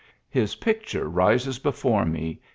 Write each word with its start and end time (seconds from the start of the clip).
"His 0.31 0.55
pid 0.55 0.91
ure 0.93 1.07
rises 1.07 1.59
before 1.59 2.05
me 2.05 2.41